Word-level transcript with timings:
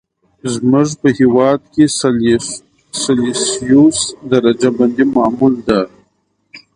زموږ 0.53 0.89
په 1.01 1.09
هېواد 1.17 1.59
کې 1.73 1.83
سلسیوس 3.09 3.97
درجه 4.31 4.69
بندي 4.77 5.05
معمول 5.15 5.53
ده. 5.67 5.81